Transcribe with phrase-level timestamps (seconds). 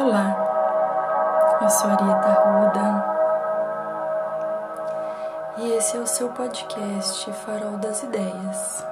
[0.00, 3.04] Olá, eu sou Arieta Ruda
[5.56, 8.86] e esse é o seu podcast Farol das Ideias,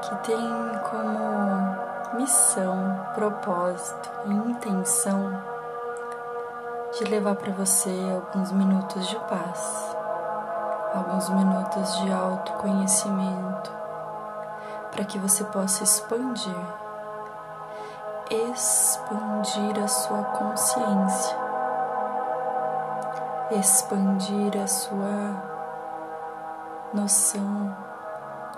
[0.00, 1.76] que tem como
[2.14, 5.42] missão, propósito e intenção
[6.96, 9.94] de levar para você alguns minutos de paz,
[10.94, 13.70] alguns minutos de autoconhecimento,
[14.90, 16.81] para que você possa expandir
[18.32, 21.36] expandir a sua consciência,
[23.50, 25.42] expandir a sua
[26.94, 27.76] noção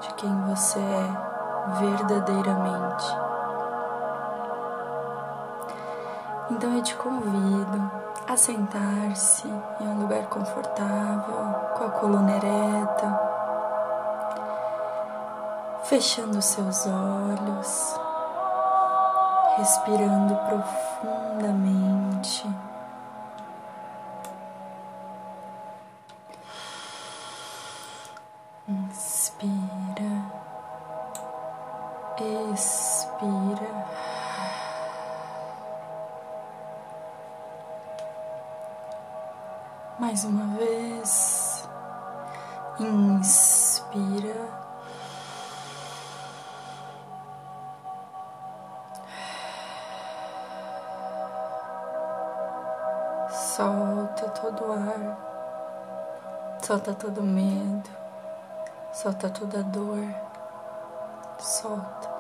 [0.01, 3.07] de quem você é verdadeiramente.
[6.53, 7.91] Então eu te convido
[8.29, 11.35] a sentar-se em um lugar confortável,
[11.77, 13.21] com a coluna ereta,
[15.83, 18.05] fechando seus olhos
[19.57, 22.47] respirando profundamente.
[28.67, 30.25] Inspira,
[32.53, 33.85] expira.
[39.99, 41.69] Mais uma vez,
[42.81, 44.64] inspira.
[53.57, 57.89] Solta todo o ar, solta todo o medo,
[58.93, 60.05] solta toda a dor,
[61.39, 62.11] solta.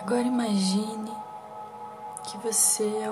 [0.00, 1.14] Agora imagine
[2.22, 3.10] que você é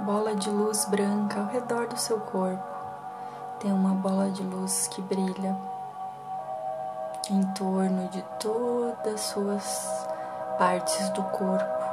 [0.00, 2.62] bola de luz branca ao redor do seu corpo.
[3.58, 5.56] Tem uma bola de luz que brilha
[7.28, 10.06] em torno de todas as suas
[10.56, 11.84] partes do corpo.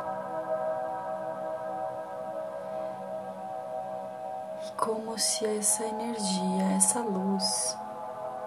[4.68, 7.78] E como se essa energia, essa luz,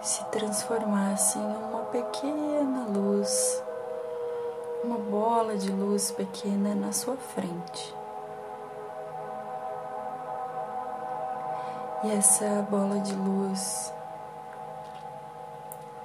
[0.00, 3.62] se transformasse em uma pequena luz,
[4.84, 7.98] uma bola de luz pequena na sua frente.
[12.04, 13.92] E essa bola de luz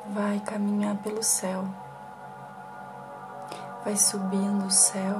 [0.07, 1.65] vai caminhar pelo céu,
[3.85, 5.15] vai subindo o céu,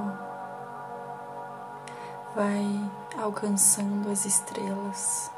[2.34, 5.30] vai alcançando as estrelas,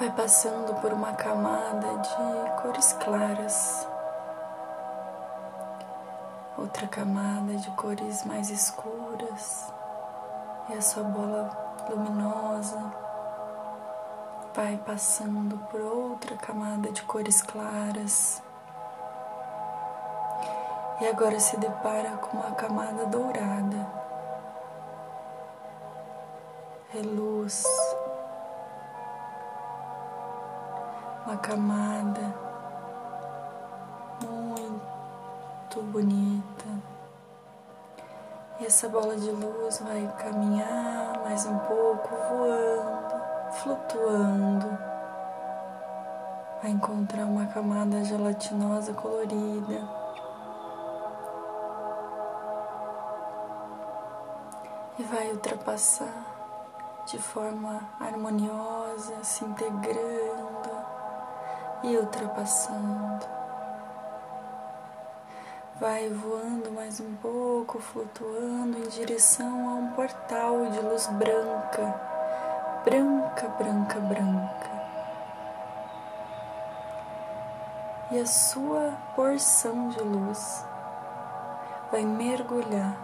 [0.00, 3.86] vai passando por uma camada de cores claras,
[6.58, 9.72] outra camada de cores mais escuras,
[10.68, 11.50] e a sua bola
[11.88, 12.92] luminosa,
[14.54, 18.42] vai passando por outra camada de cores claras
[21.00, 23.86] e agora se depara com uma camada dourada.
[26.94, 27.62] É luz,
[31.26, 32.34] uma camada
[34.22, 36.55] muito bonita.
[38.66, 43.14] Essa bola de luz vai caminhar mais um pouco, voando,
[43.52, 44.66] flutuando.
[46.60, 49.88] Vai encontrar uma camada gelatinosa colorida.
[54.98, 60.70] E vai ultrapassar de forma harmoniosa, se integrando
[61.84, 63.45] e ultrapassando
[65.78, 72.00] vai voando mais um pouco, flutuando em direção a um portal de luz branca,
[72.82, 74.70] branca, branca, branca.
[78.10, 80.64] E a sua porção de luz
[81.90, 82.96] vai mergulhar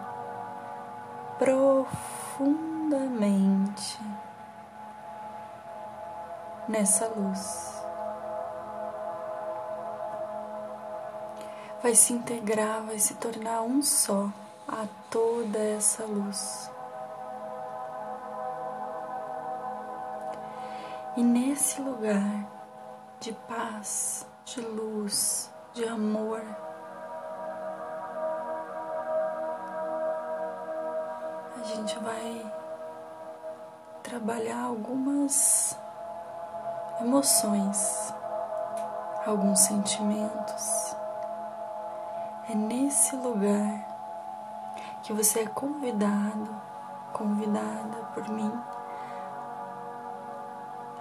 [1.39, 4.01] profundamente
[6.69, 7.72] nessa luz.
[11.83, 14.29] Vai se integrar, vai se tornar um só
[14.69, 16.71] a toda essa luz.
[21.17, 22.47] E nesse lugar
[23.19, 26.41] de paz, de luz, de amor,
[31.61, 32.53] a gente vai
[34.05, 35.77] trabalhar algumas
[37.01, 38.15] emoções,
[39.27, 40.92] alguns sentimentos
[42.49, 43.89] é nesse lugar
[45.03, 46.51] que você é convidado
[47.13, 48.53] convidada por mim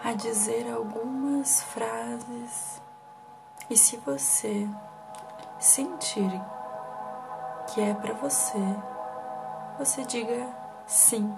[0.04, 2.82] a dizer algumas frases
[3.70, 4.68] e se você
[5.60, 6.30] sentir
[7.68, 8.60] que é para você,
[9.78, 10.48] você diga
[10.86, 11.34] sim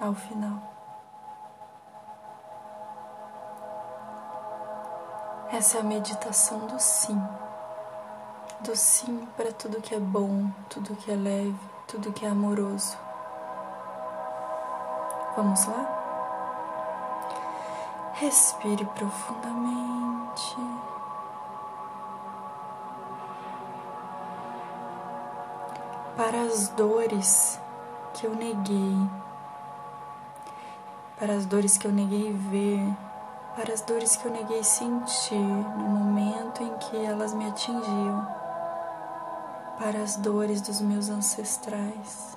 [0.00, 0.58] ao final.
[5.50, 7.20] Essa é a meditação do sim.
[8.64, 12.96] Do sim para tudo que é bom, tudo que é leve, tudo que é amoroso.
[15.36, 15.98] Vamos lá?
[18.14, 20.56] Respire profundamente.
[26.16, 27.60] Para as dores
[28.14, 28.96] que eu neguei,
[31.18, 32.80] para as dores que eu neguei ver,
[33.56, 38.41] para as dores que eu neguei sentir no momento em que elas me atingiam,
[39.78, 42.36] para as dores dos meus ancestrais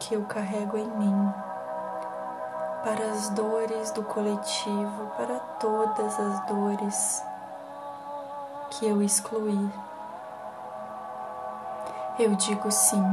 [0.00, 1.32] que eu carrego em mim
[2.82, 7.22] para as dores do coletivo, para todas as dores
[8.70, 9.70] que eu excluí.
[12.18, 13.04] Eu digo sim.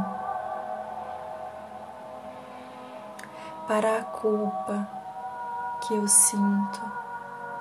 [3.68, 4.88] Para a culpa
[5.82, 6.82] que eu sinto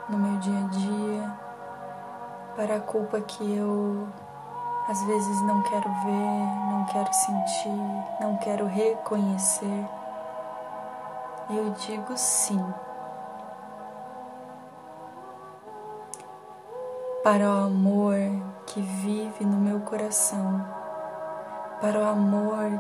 [0.09, 1.33] no meu dia a dia,
[2.55, 4.07] para a culpa que eu
[4.89, 9.89] às vezes não quero ver, não quero sentir, não quero reconhecer
[11.51, 12.65] eu digo sim.
[17.23, 18.17] Para o amor
[18.67, 20.65] que vive no meu coração,
[21.81, 22.71] para o amor,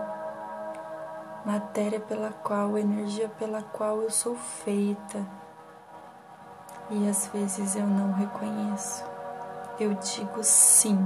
[1.44, 5.24] matéria pela qual, energia pela qual eu sou feita
[6.90, 9.04] e às vezes eu não reconheço.
[9.78, 10.98] Eu digo sim.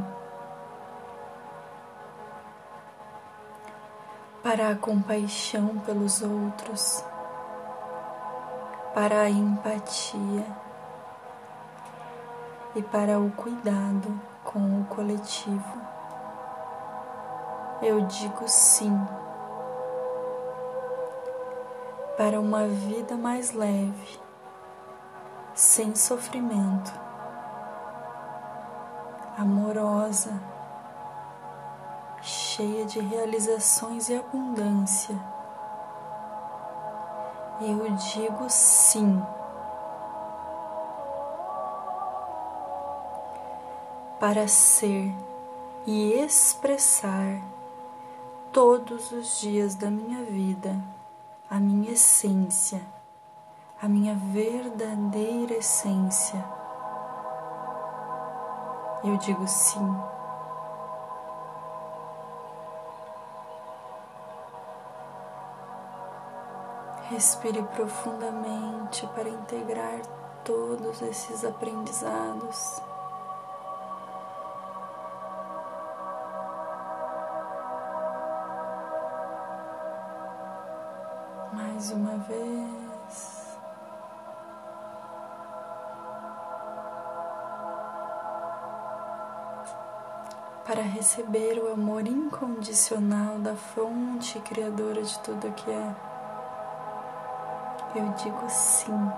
[4.48, 7.04] Para a compaixão pelos outros,
[8.94, 10.46] para a empatia
[12.74, 15.82] e para o cuidado com o coletivo.
[17.82, 18.98] Eu digo sim
[22.16, 24.18] para uma vida mais leve,
[25.52, 26.90] sem sofrimento,
[29.36, 30.32] amorosa,
[32.58, 35.16] cheia de realizações e abundância
[37.60, 39.22] eu digo sim.
[44.20, 45.14] Para ser
[45.86, 47.40] e expressar
[48.52, 50.76] todos os dias da minha vida
[51.50, 52.82] a minha essência,
[53.80, 56.44] a minha verdadeira essência.
[59.02, 60.17] Eu digo sim.
[67.10, 70.02] Respire profundamente para integrar
[70.44, 72.82] todos esses aprendizados.
[81.54, 83.58] Mais uma vez.
[90.66, 96.07] Para receber o amor incondicional da fonte criadora de tudo que é
[97.94, 99.10] eu digo sim.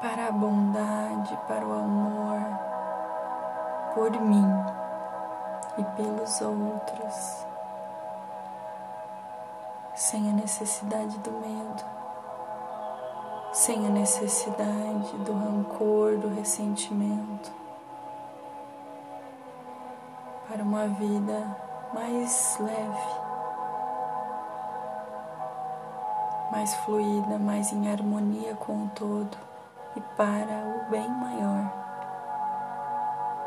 [0.00, 2.40] Para a bondade, para o amor,
[3.94, 4.46] por mim
[5.78, 7.46] e pelos outros,
[9.94, 12.01] sem a necessidade do medo
[13.52, 17.52] sem a necessidade do rancor, do ressentimento,
[20.48, 21.56] para uma vida
[21.92, 23.20] mais leve,
[26.50, 29.36] mais fluida, mais em harmonia com o todo
[29.96, 31.70] e para o bem maior.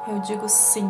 [0.08, 0.88] Eu digo sim.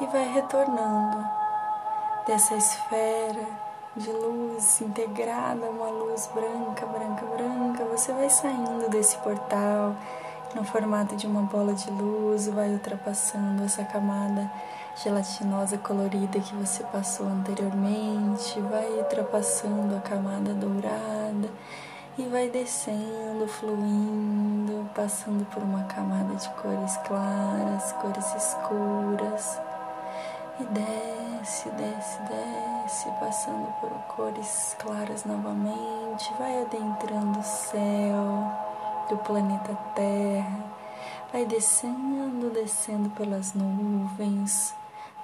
[0.00, 1.24] E vai retornando
[2.26, 3.46] dessa esfera
[3.96, 7.84] de luz integrada, uma luz branca, branca, branca.
[7.86, 9.96] Você vai saindo desse portal
[10.54, 14.50] no formato de uma bola de luz, vai ultrapassando essa camada
[15.02, 21.48] gelatinosa colorida que você passou anteriormente, vai ultrapassando a camada dourada
[22.18, 29.60] e vai descendo, fluindo, passando por uma camada de cores claras, cores escuras.
[30.58, 38.52] E desce, desce, desce, passando por cores claras novamente, vai adentrando o céu
[39.08, 40.64] do planeta Terra,
[41.32, 44.74] vai descendo, descendo pelas nuvens,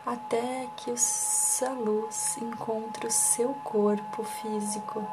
[0.07, 5.05] até que a luz encontre o seu corpo físico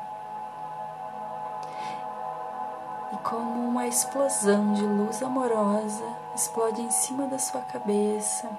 [3.23, 6.03] como uma explosão de luz amorosa
[6.35, 8.49] explode em cima da sua cabeça,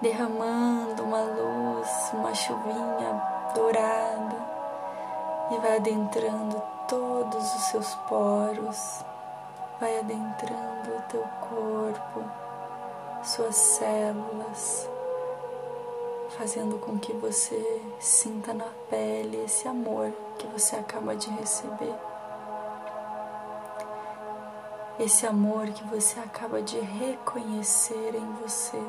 [0.00, 3.22] derramando uma luz, uma chuvinha
[3.54, 4.36] dourada
[5.50, 9.04] e vai adentrando todos os seus poros,
[9.80, 12.24] vai adentrando o teu corpo,
[13.22, 14.88] suas células,
[16.36, 21.94] fazendo com que você sinta na pele esse amor que você acaba de receber
[24.98, 28.80] esse amor que você acaba de reconhecer em você,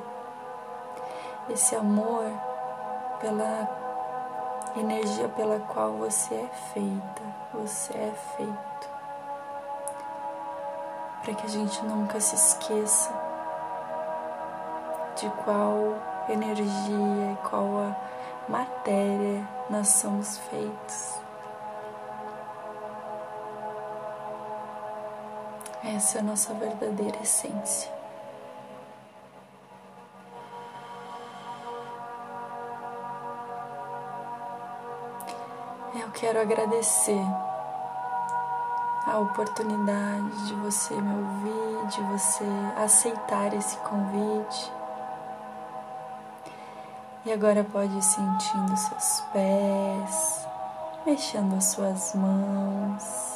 [1.49, 2.25] esse amor
[3.19, 3.85] pela
[4.77, 7.21] energia pela qual você é feita,
[7.53, 8.89] você é feito.
[11.23, 13.11] Para que a gente nunca se esqueça
[15.15, 15.95] de qual
[16.29, 17.95] energia e qual a
[18.47, 21.24] matéria nós somos feitos.
[25.87, 27.91] Essa é a nossa verdadeira essência.
[35.93, 37.21] Eu quero agradecer
[39.05, 42.45] a oportunidade de você me ouvir, de você
[42.77, 44.73] aceitar esse convite.
[47.25, 50.47] E agora pode ir sentindo seus pés,
[51.05, 53.34] mexendo as suas mãos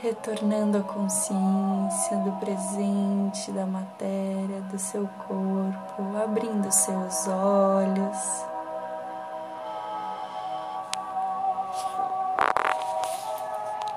[0.00, 8.44] retornando a consciência do presente, da matéria, do seu corpo, abrindo seus olhos.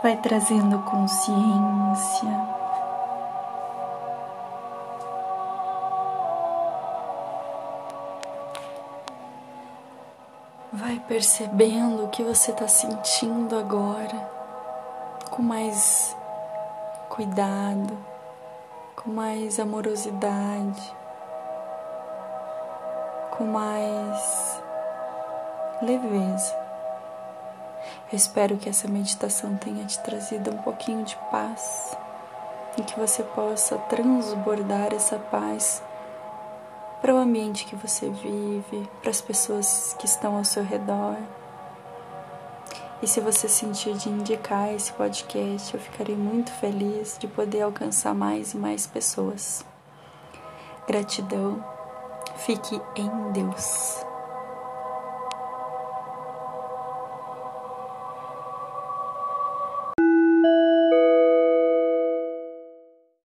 [0.02, 2.52] Vai trazendo consciência.
[10.74, 14.41] Vai percebendo o que você está sentindo agora
[15.32, 16.16] com mais
[17.08, 17.98] cuidado,
[18.98, 20.96] com mais amorosidade,
[23.32, 24.62] com mais
[25.82, 26.54] leveza.
[28.12, 31.98] Eu espero que essa meditação tenha te trazido um pouquinho de paz
[32.78, 35.82] e que você possa transbordar essa paz
[37.02, 41.16] para o ambiente que você vive, para as pessoas que estão ao seu redor.
[43.02, 48.14] E se você sentir de indicar esse podcast, eu ficarei muito feliz de poder alcançar
[48.14, 49.66] mais e mais pessoas.
[50.88, 51.64] Gratidão.
[52.38, 54.11] Fique em Deus.